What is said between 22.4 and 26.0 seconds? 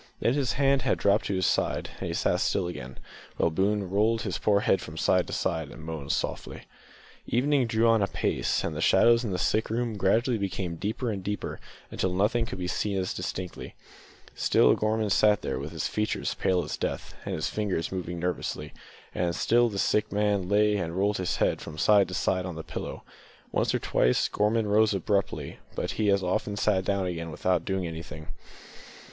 on the pillow. Once or twice Gorman rose abruptly, but